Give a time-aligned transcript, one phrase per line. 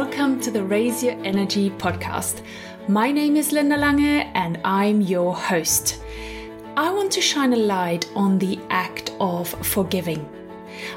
[0.00, 2.40] welcome to the Raise Your Energy podcast.
[2.88, 6.00] My name is Linda Lange and I'm your host.
[6.74, 10.26] I want to shine a light on the act of forgiving.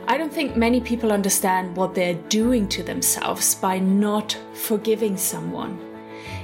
[0.08, 5.78] I don't think many people understand what they're doing to themselves by not forgiving someone.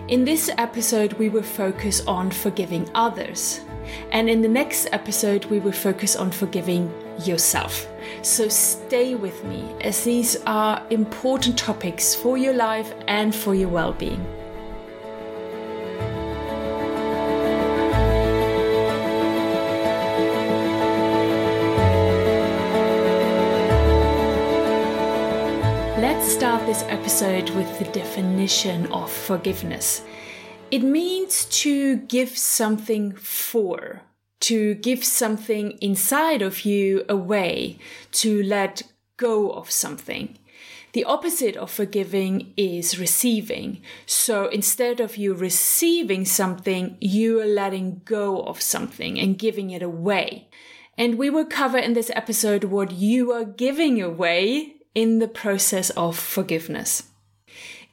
[0.10, 3.62] In this episode, we will focus on forgiving others.
[4.12, 7.88] And in the next episode, we will focus on forgiving yourself.
[8.22, 13.70] So stay with me as these are important topics for your life and for your
[13.70, 14.26] well being.
[26.02, 30.02] Let's start this episode with the definition of forgiveness.
[30.72, 34.02] It means to give something for,
[34.42, 37.78] to give something inside of you away,
[38.12, 38.84] to let
[39.18, 40.38] go of something.
[40.94, 43.82] The opposite of forgiving is receiving.
[44.08, 49.84] So instead of you receiving something, you are letting go of something and giving it
[49.84, 50.48] away.
[50.98, 55.92] And we will cover in this episode what you are giving away in the process
[55.92, 57.09] of forgiveness.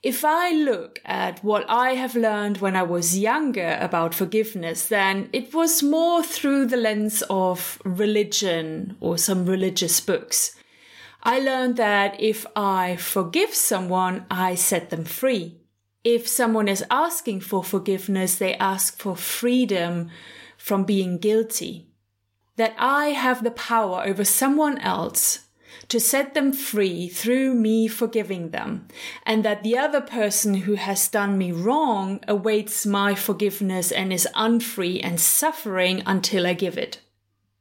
[0.02, 5.28] If I look at what I have learned when I was younger about forgiveness, then
[5.32, 10.54] it was more through the lens of religion or some religious books.
[11.22, 15.56] I learned that if I forgive someone, I set them free.
[16.04, 20.10] If someone is asking for forgiveness, they ask for freedom
[20.56, 21.88] from being guilty.
[22.54, 25.45] That I have the power over someone else
[25.88, 28.88] to set them free through me forgiving them,
[29.24, 34.28] and that the other person who has done me wrong awaits my forgiveness and is
[34.34, 37.00] unfree and suffering until I give it.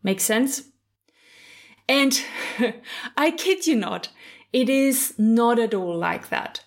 [0.03, 0.63] Make sense?
[1.87, 2.19] And
[3.17, 4.09] I kid you not,
[4.53, 6.63] it is not at all like that.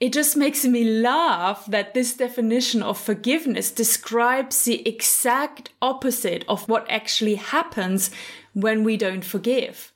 [0.00, 6.68] It just makes me laugh that this definition of forgiveness describes the exact opposite of
[6.68, 8.10] what actually happens
[8.52, 9.93] when we don't forgive.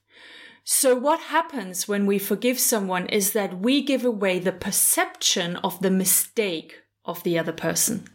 [0.70, 5.80] So what happens when we forgive someone is that we give away the perception of
[5.80, 8.06] the mistake of the other person.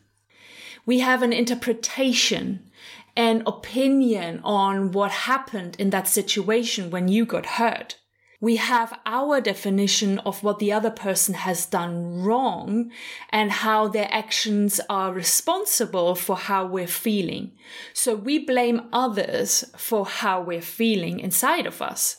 [0.86, 2.70] We have an interpretation,
[3.18, 7.98] an opinion on what happened in that situation when you got hurt.
[8.40, 12.92] We have our definition of what the other person has done wrong
[13.32, 17.54] and how their actions are responsible for how we're feeling.
[17.94, 22.18] So we blame others for how we're feeling inside of us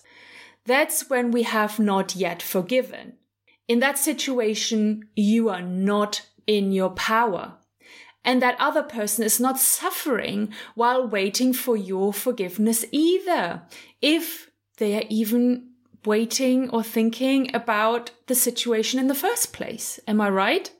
[0.66, 3.14] that's when we have not yet forgiven.
[3.68, 7.54] In that situation, you are not in your power.
[8.24, 13.62] And that other person is not suffering while waiting for your forgiveness either.
[14.00, 15.70] If they are even
[16.04, 19.98] waiting or thinking about the situation in the first place.
[20.06, 20.70] Am I right?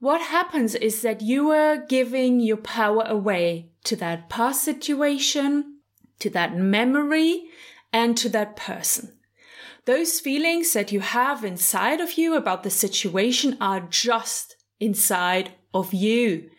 [0.00, 5.78] What happens is that you are giving your power away to that past situation,
[6.18, 7.44] to that memory,
[7.94, 9.12] and to that person.
[9.86, 15.94] Those feelings that you have inside of you about the situation are just inside of
[15.94, 16.50] you.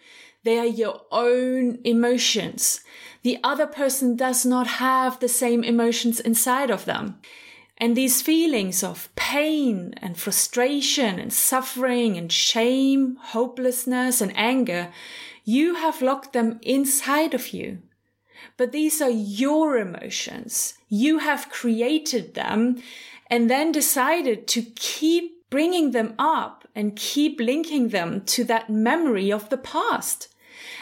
[0.45, 2.79] They are your own emotions.
[3.23, 7.19] The other person does not have the same emotions inside of them.
[7.77, 14.93] And these feelings of pain and frustration and suffering and shame, hopelessness and anger,
[15.43, 17.79] you have locked them inside of you.
[18.57, 20.75] But these are your emotions.
[20.89, 22.81] You have created them
[23.29, 29.31] and then decided to keep bringing them up and keep linking them to that memory
[29.31, 30.27] of the past.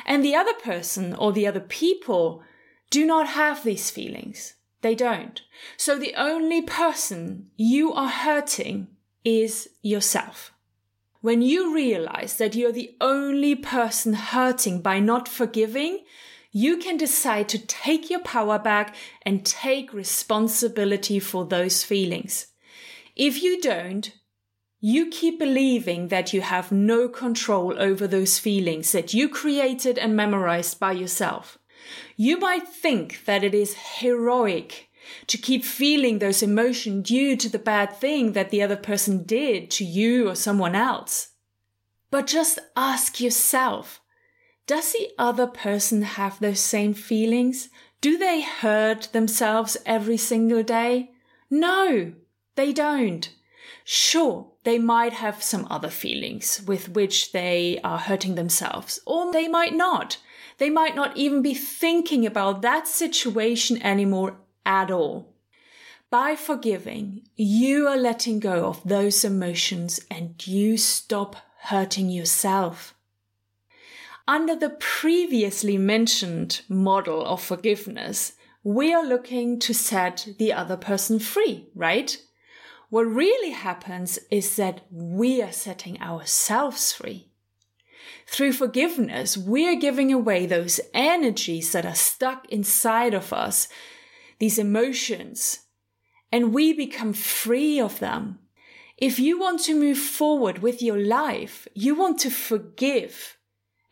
[0.06, 2.44] And the other person or the other people
[2.90, 4.56] do not have these feelings.
[4.82, 5.42] They don't.
[5.78, 8.88] So the only person you are hurting
[9.24, 10.54] is yourself.
[11.22, 16.04] When you realize that you're the only person hurting by not forgiving,
[16.54, 22.48] you can decide to take your power back and take responsibility for those feelings.
[23.16, 24.14] If you don't,
[24.80, 30.16] you keep believing that you have no control over those feelings that you created and
[30.16, 31.58] memorized by yourself.
[32.16, 34.90] You might think that it is heroic
[35.28, 39.72] to keep feeling those emotions due to the bad thing that the other person did
[39.72, 41.30] to you or someone else.
[42.12, 44.02] But just ask yourself,
[44.66, 47.70] does the other person have those same feelings?
[48.02, 51.12] Do they hurt themselves every single day?
[51.50, 52.14] No,
[52.56, 53.30] they don't.
[53.84, 59.48] Sure, they might have some other feelings with which they are hurting themselves, or they
[59.48, 60.18] might not.
[60.58, 65.34] They might not even be thinking about that situation anymore at all.
[66.10, 72.94] By forgiving, you are letting go of those emotions and you stop hurting yourself.
[74.28, 78.34] Under the previously mentioned model of forgiveness,
[78.64, 82.18] we are looking to set the other person free, right?
[82.90, 87.28] What really happens is that we are setting ourselves free.
[88.26, 93.68] Through forgiveness, we are giving away those energies that are stuck inside of us,
[94.40, 95.64] these emotions,
[96.32, 98.40] and we become free of them.
[98.98, 103.38] If you want to move forward with your life, you want to forgive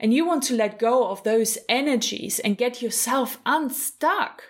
[0.01, 4.42] and you want to let go of those energies and get yourself unstuck.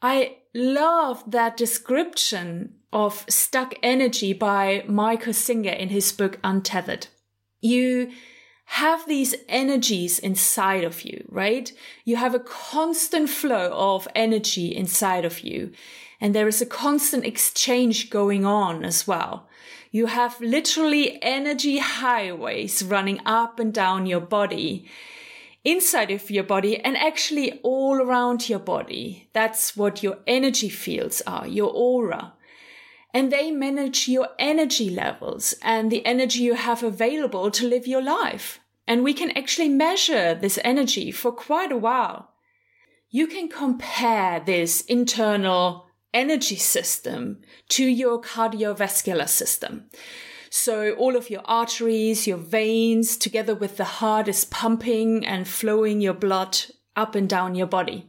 [0.00, 7.08] I love that description of stuck energy by Michael Singer in his book Untethered.
[7.60, 8.12] You
[8.66, 11.72] have these energies inside of you, right?
[12.04, 15.72] You have a constant flow of energy inside of you.
[16.20, 19.48] And there is a constant exchange going on as well.
[19.90, 24.86] You have literally energy highways running up and down your body,
[25.64, 29.28] inside of your body, and actually all around your body.
[29.32, 32.34] That's what your energy fields are, your aura
[33.16, 38.02] and they manage your energy levels and the energy you have available to live your
[38.02, 38.60] life.
[38.86, 42.32] And we can actually measure this energy for quite a while.
[43.08, 45.85] You can compare this internal
[46.16, 49.84] energy system to your cardiovascular system.
[50.48, 56.00] So all of your arteries, your veins, together with the heart is pumping and flowing
[56.00, 56.56] your blood
[56.96, 58.08] up and down your body.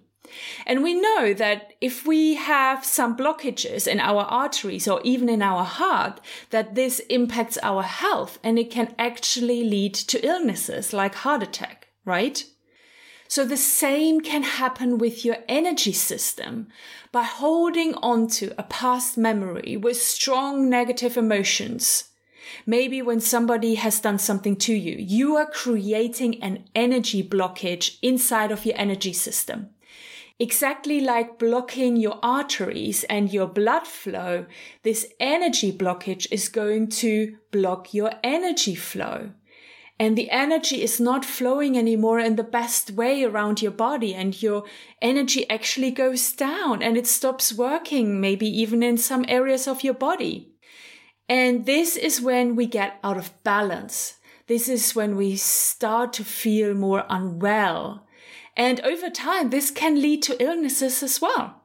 [0.65, 5.41] And we know that if we have some blockages in our arteries or even in
[5.41, 6.21] our heart,
[6.51, 11.87] that this impacts our health and it can actually lead to illnesses like heart attack,
[12.05, 12.45] right?
[13.27, 16.67] So the same can happen with your energy system
[17.11, 22.05] by holding on to a past memory with strong negative emotions.
[22.65, 28.51] Maybe when somebody has done something to you, you are creating an energy blockage inside
[28.51, 29.71] of your energy system.
[30.39, 34.45] Exactly like blocking your arteries and your blood flow,
[34.83, 39.31] this energy blockage is going to block your energy flow.
[39.99, 44.39] And the energy is not flowing anymore in the best way around your body and
[44.41, 44.63] your
[45.01, 49.95] energy actually goes down and it stops working, maybe even in some areas of your
[49.95, 50.53] body.
[51.27, 54.17] And this is when we get out of balance.
[54.45, 58.07] This is when we start to feel more unwell
[58.57, 61.61] and over time, this can lead to illnesses as well.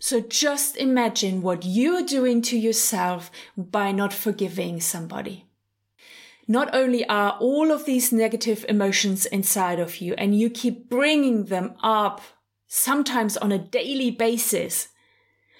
[0.00, 5.46] So just imagine what you're doing to yourself by not forgiving somebody.
[6.48, 11.44] Not only are all of these negative emotions inside of you and you keep bringing
[11.44, 12.20] them up,
[12.66, 14.88] sometimes on a daily basis.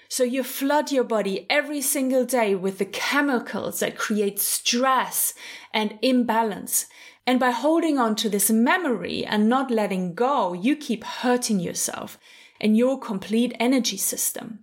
[0.09, 5.33] So you flood your body every single day with the chemicals that create stress
[5.73, 6.87] and imbalance.
[7.25, 12.19] And by holding on to this memory and not letting go, you keep hurting yourself
[12.59, 14.59] and your complete energy system.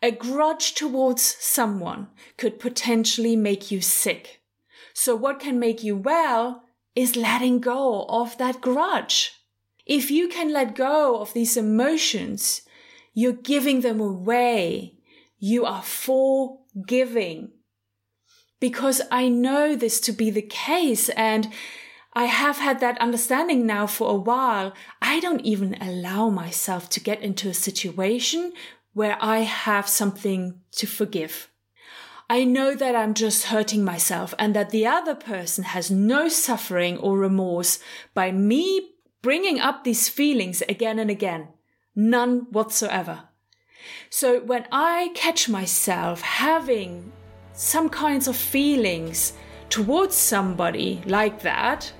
[0.00, 4.40] A grudge towards someone could potentially make you sick.
[4.94, 6.62] So what can make you well
[6.94, 9.32] is letting go of that grudge.
[9.84, 12.62] If you can let go of these emotions,
[13.12, 14.94] you're giving them away.
[15.38, 17.50] You are forgiving.
[18.60, 21.52] Because I know this to be the case and
[22.14, 24.72] I have had that understanding now for a while.
[25.02, 28.52] I don't even allow myself to get into a situation
[28.92, 31.50] where I have something to forgive.
[32.28, 36.96] I know that I'm just hurting myself and that the other person has no suffering
[36.98, 37.78] or remorse
[38.14, 41.48] by me bringing up these feelings again and again.
[41.94, 43.24] None whatsoever.
[44.08, 47.12] So when I catch myself having
[47.52, 49.34] some kinds of feelings
[49.68, 51.92] towards somebody like that,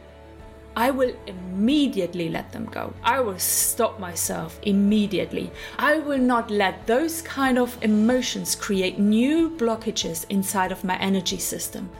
[0.76, 2.93] I will immediately let them go.
[3.04, 5.52] I will stop myself immediately.
[5.78, 11.38] I will not let those kind of emotions create new blockages inside of my energy
[11.38, 11.90] system.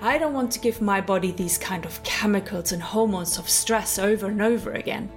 [0.00, 3.98] I don't want to give my body these kind of chemicals and hormones of stress
[3.98, 5.08] over and over again.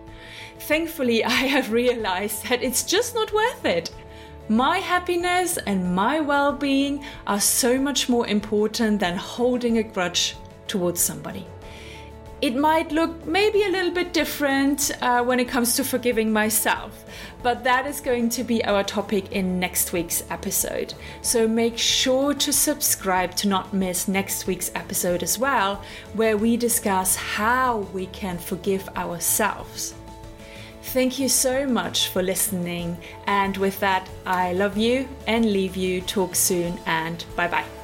[0.60, 3.90] Thankfully, I have realized that it's just not worth it.
[4.50, 10.36] My happiness and my well being are so much more important than holding a grudge
[10.68, 11.46] towards somebody.
[12.42, 17.04] It might look maybe a little bit different uh, when it comes to forgiving myself,
[17.44, 20.94] but that is going to be our topic in next week's episode.
[21.22, 26.56] So make sure to subscribe to not miss next week's episode as well, where we
[26.56, 29.94] discuss how we can forgive ourselves.
[30.82, 32.98] Thank you so much for listening.
[33.28, 36.02] And with that, I love you and leave you.
[36.02, 37.79] Talk soon and bye bye.